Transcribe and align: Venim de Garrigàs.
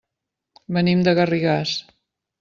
Venim 0.77 1.03
de 1.07 1.13
Garrigàs. 1.19 1.75